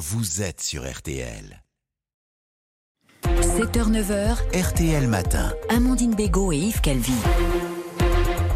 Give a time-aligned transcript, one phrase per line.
[0.00, 1.62] vous êtes sur RTL.
[3.22, 5.52] 7h-9h, RTL Matin.
[5.68, 7.12] Amandine Bégaud et Yves Calvi.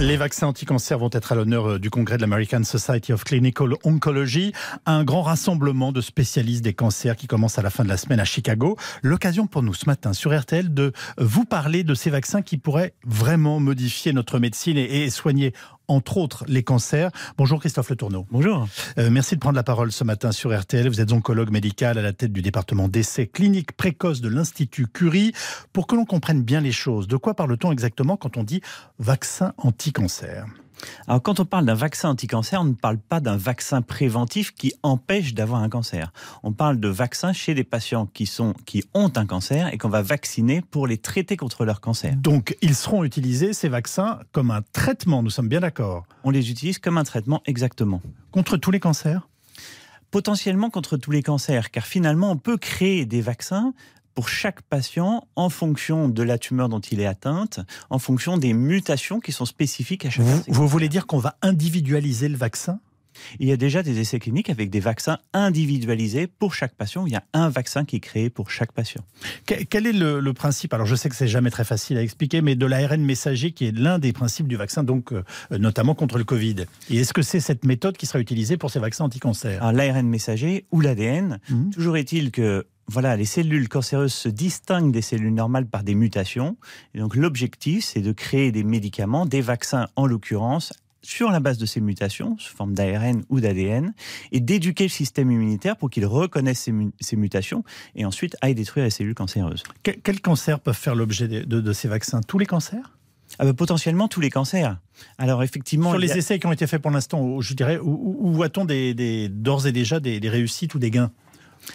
[0.00, 3.74] Les vaccins anti-cancer vont être à l'honneur euh, du congrès de l'American Society of Clinical
[3.84, 4.52] Oncology,
[4.86, 8.20] un grand rassemblement de spécialistes des cancers qui commence à la fin de la semaine
[8.20, 8.78] à Chicago.
[9.02, 12.94] L'occasion pour nous ce matin sur RTL de vous parler de ces vaccins qui pourraient
[13.04, 15.52] vraiment modifier notre médecine et, et soigner
[15.88, 17.10] entre autres les cancers.
[17.36, 18.26] Bonjour Christophe Le Tourneau.
[18.30, 18.66] Bonjour.
[18.98, 20.88] Euh, merci de prendre la parole ce matin sur RTL.
[20.88, 25.32] Vous êtes oncologue médical à la tête du département d'essais cliniques précoces de l'Institut Curie.
[25.72, 28.60] Pour que l'on comprenne bien les choses, de quoi parle-t-on exactement quand on dit
[28.98, 30.46] vaccin anti-cancer?
[31.06, 34.72] Alors, quand on parle d'un vaccin anti-cancer, on ne parle pas d'un vaccin préventif qui
[34.82, 36.12] empêche d'avoir un cancer.
[36.42, 39.88] On parle de vaccins chez des patients qui, sont, qui ont un cancer et qu'on
[39.88, 42.14] va vacciner pour les traiter contre leur cancer.
[42.16, 46.50] Donc, ils seront utilisés, ces vaccins, comme un traitement, nous sommes bien d'accord On les
[46.50, 48.00] utilise comme un traitement exactement.
[48.30, 49.28] Contre tous les cancers?
[50.10, 53.74] Potentiellement contre tous les cancers, car finalement on peut créer des vaccins
[54.14, 58.52] pour chaque patient en fonction de la tumeur dont il est atteinte, en fonction des
[58.52, 62.80] mutations qui sont spécifiques à chaque Vous, vous voulez dire qu'on va individualiser le vaccin?
[63.38, 67.06] Il y a déjà des essais cliniques avec des vaccins individualisés pour chaque patient.
[67.06, 69.02] Il y a un vaccin qui est créé pour chaque patient.
[69.46, 70.74] Quel est le, principe?
[70.74, 73.66] Alors je sais que c'est jamais très facile à expliquer, mais de l'ARN messager qui
[73.66, 76.66] est l'un des principes du vaccin, donc euh, notamment contre le Covid.
[76.90, 80.66] Et est-ce que c'est cette méthode qui sera utilisée pour ces vaccins anti-cancer L'ARN messager
[80.72, 81.38] ou l'ADN.
[81.48, 81.70] Mmh.
[81.70, 86.56] Toujours est-il que voilà, les cellules cancéreuses se distinguent des cellules normales par des mutations.
[86.94, 91.58] Et donc l'objectif, c'est de créer des médicaments, des vaccins en l'occurrence, sur la base
[91.58, 93.92] de ces mutations, sous forme d'ARN ou d'ADN,
[94.32, 96.68] et d'éduquer le système immunitaire pour qu'il reconnaisse
[97.00, 97.62] ces, mutations
[97.94, 99.62] et ensuite aille détruire les cellules cancéreuses.
[99.82, 102.20] quels cancers peuvent faire l'objet de, ces vaccins?
[102.22, 102.96] Tous les cancers?
[103.38, 104.78] Ah ben, potentiellement tous les cancers.
[105.18, 108.64] Alors effectivement, sur les essais qui ont été faits pour l'instant, je dirais, où, voit-on
[108.64, 111.10] des, d'ores et déjà des réussites ou des gains?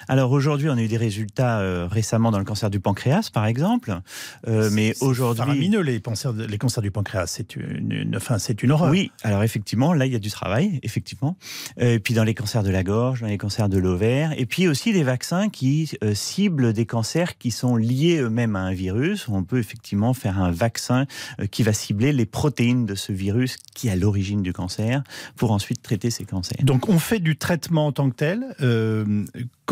[0.08, 3.46] Alors aujourd'hui, on a eu des résultats euh, récemment dans le cancer du pancréas, par
[3.46, 4.00] exemple.
[4.48, 8.92] Euh, mais aujourd'hui, les cancers, les cancers du pancréas, c'est une, enfin, c'est une horreur.
[8.92, 11.38] Oui, alors effectivement, là il y a du travail, effectivement.
[11.80, 14.46] Euh, et puis dans les cancers de la gorge, dans les cancers de l'ovaire, et
[14.46, 19.28] puis aussi des vaccins qui ciblent des cancers qui sont liés eux-mêmes à un virus.
[19.30, 21.06] On peut effectivement faire un vaccin
[21.52, 25.04] qui va cibler les protéines de ce virus qui est à l'origine du cancer,
[25.36, 26.58] pour ensuite traiter ces cancers.
[26.64, 28.56] Donc on fait du traitement en tant que tel.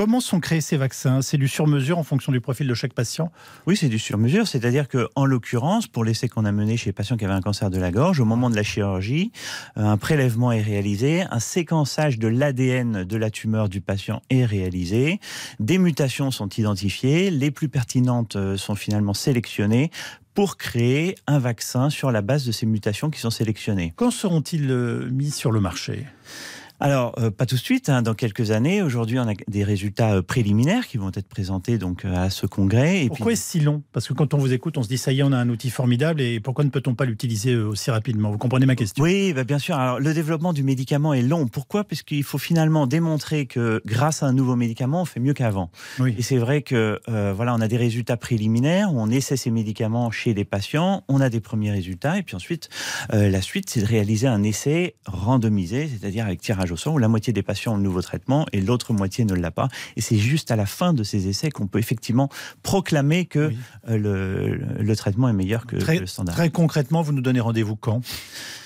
[0.08, 1.22] Comment sont créés ces vaccins?
[1.22, 3.30] C'est du sur-mesure en fonction du profil de chaque patient?
[3.66, 4.48] Oui, c'est du sur-mesure.
[4.48, 7.42] C'est-à-dire que, en l'occurrence, pour l'essai qu'on a mené chez les patients qui avaient un
[7.42, 9.34] cancer de la gorge, au moment de la chirurgie,
[9.76, 14.46] euh, un prélèvement est réalisé, un séquençage de l'ADN de la tumeur du patient est
[14.46, 15.20] réalisé,
[15.60, 19.92] des mutations sont identifiées, les plus pertinentes euh, sont finalement sélectionnées
[20.34, 23.92] pour créer un vaccin sur la base de ces mutations qui sont sélectionnées.
[23.98, 26.06] Quand seront-ils euh, mis sur le marché?
[26.80, 28.84] Alors, euh, pas tout de suite, hein, dans quelques années.
[28.84, 32.46] Aujourd'hui, on a des résultats euh, préliminaires qui vont être présentés donc euh, à ce
[32.46, 33.04] congrès.
[33.04, 33.82] Et pourquoi est-ce si long?
[33.94, 35.50] Parce que quand on vous écoute, on se dit ça y est, on a un
[35.50, 38.30] outil formidable et pourquoi ne peut-on pas l'utiliser aussi rapidement?
[38.30, 39.04] Vous comprenez ma question?
[39.04, 39.76] Oui, bah bien sûr.
[39.76, 41.48] Alors, le développement du médicament est long.
[41.48, 41.84] Pourquoi?
[41.84, 45.72] Parce qu'il faut finalement démontrer que grâce à un nouveau médicament, on fait mieux qu'avant.
[46.00, 46.14] Oui.
[46.18, 50.34] Et c'est vrai que voilà, on a des résultats préliminaires, on essaie ces médicaments chez
[50.36, 52.70] les patients, on a des premiers résultats et puis ensuite,
[53.12, 57.44] la suite, c'est de réaliser un essai randomisé, c'est-à-dire avec tirage où la moitié des
[57.44, 59.68] patients ont le nouveau traitement et l'autre moitié ne l'a pas.
[59.96, 62.30] Et c'est juste à la fin de ces essais qu'on peut effectivement
[62.64, 63.52] proclamer que
[63.90, 66.36] euh, le, traitement est meilleur que, le standard.
[66.36, 68.02] Très concrètement, vous nous donnez rendez-vous quand?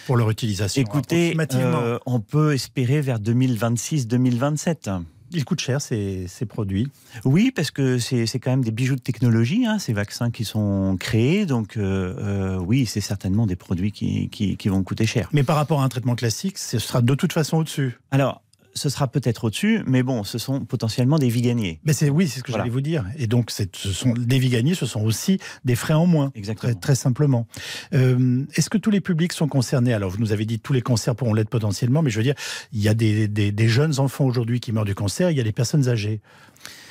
[0.07, 5.01] Pour leur utilisation Écoutez, euh, on peut espérer vers 2026-2027.
[5.33, 6.89] Ils coûtent cher ces, ces, produits
[7.25, 10.97] Oui, parce que c'est quand même des bijoux de technologie, hein, ces vaccins qui sont
[10.99, 11.45] créés.
[11.45, 15.29] Donc euh, euh, oui, c'est certainement des produits qui, qui, qui, vont coûter cher.
[15.31, 17.99] Mais par rapport à un traitement classique, ce sera de toute façon au-dessus.
[18.11, 18.41] Alors,
[18.73, 21.79] ce sera peut-être au-dessus, mais bon, ce sont potentiellement des vies gagnées.
[21.83, 23.05] Mais c'est oui, c'est ce que j'allais vous dire.
[23.17, 26.31] Et donc, ce sont des vies gagnées, ce sont aussi des frais en moins.
[26.35, 26.73] Exactement.
[26.75, 27.47] Très, simplement.
[27.93, 29.93] Euh, est-ce que tous les publics sont concernés?
[29.93, 32.35] Alors, vous nous avez dit tous les cancers pourront l'être potentiellement, mais je veux dire,
[32.73, 35.43] il y a des, des jeunes enfants aujourd'hui qui meurent du cancer, il y a
[35.43, 36.21] des personnes âgées.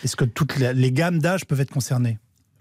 [0.04, 2.18] Est-ce que toutes les gammes d'âge peuvent être concernées?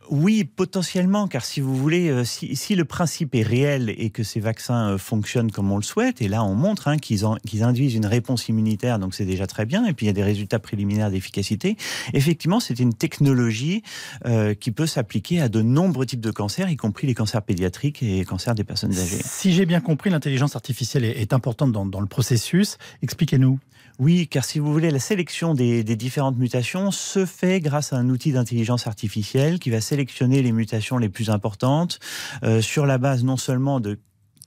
[0.10, 4.40] Oui, potentiellement, car si vous voulez, euh, si, le principe est réel et que ces
[4.40, 7.26] vaccins euh, fonctionnent comme on le souhaite, et là on montre hein, qu'ils
[7.64, 10.24] induisent une réponse immunitaire, donc c'est déjà très bien, et puis il y a des
[10.24, 11.78] résultats préliminaires d'efficacité,
[12.14, 13.84] effectivement c'est une technologie
[14.26, 18.02] euh, qui peut s'appliquer à de nombreux types de cancers, y compris les cancers pédiatriques
[18.02, 19.20] et les cancers des personnes âgées.
[19.24, 22.80] Si j'ai bien compris, l'intelligence artificielle est, importante dans, dans le processus.
[23.04, 23.60] Expliquez-nous.
[24.00, 28.08] Oui, car si vous voulez, la sélection des, différentes mutations se fait grâce à un
[28.08, 29.99] outil d'intelligence artificielle qui va sélectionner
[30.42, 32.00] les mutations les plus importantes
[32.44, 34.00] euh, sur la base non seulement de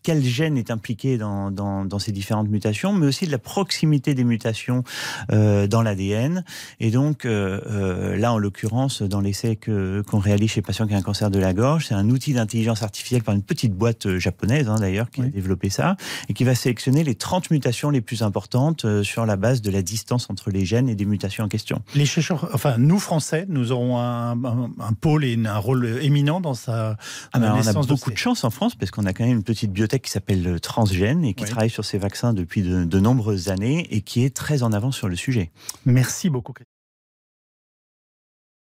[0.03, 4.25] quel gène est impliqué dans, dans, ces différentes mutations, mais aussi de la proximité des
[4.25, 4.83] mutations
[5.31, 6.45] euh, dans l'ADN.
[6.81, 10.99] Et donc, euh, euh, là, en l'occurrence, dans l'essai qu'on réalise chez patients qui ont
[10.99, 14.69] un cancer de la gorge, c'est un outil d'intelligence artificielle par une petite boîte japonaise,
[14.69, 15.97] hein, d'ailleurs, qui a développé ça,
[16.29, 19.83] et qui va sélectionner les 30 mutations les plus importantes sur la base de la
[19.83, 21.83] distance entre les gènes et des mutations en question.
[21.95, 26.55] Les chercheurs, enfin, nous, Français, nous aurons un, un, pôle et un rôle éminent dans
[26.55, 26.97] sa.
[27.33, 29.45] Ah ben, on a beaucoup de chance en France, parce qu'on a quand même une
[29.45, 33.49] petite biotech qui s'appelle Transgène et qui travaille sur ces vaccins depuis de, de nombreuses
[33.49, 35.51] années et qui est très en avance sur le sujet.
[35.85, 36.55] Merci beaucoup.